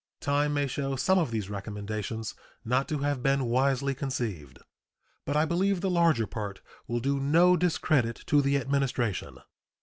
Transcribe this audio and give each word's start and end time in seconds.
Time 0.19 0.55
may 0.55 0.65
show 0.65 0.95
some 0.95 1.19
of 1.19 1.29
these 1.29 1.47
recommendations 1.51 2.33
not 2.65 2.87
to 2.87 2.97
have 3.05 3.21
been 3.21 3.45
wisely 3.45 3.93
conceived, 3.93 4.57
but 5.25 5.37
I 5.37 5.45
believe 5.45 5.81
the 5.81 5.91
larger 5.91 6.25
part 6.25 6.59
will 6.87 6.99
do 6.99 7.19
no 7.19 7.55
discredit 7.55 8.23
to 8.25 8.41
the 8.41 8.57
Administration. 8.57 9.37